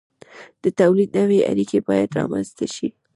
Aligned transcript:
د 0.63 0.65
تولید 0.79 1.09
نوې 1.19 1.39
اړیکې 1.51 1.79
باید 1.87 2.15
رامنځته 2.19 2.65
شي. 2.75 2.87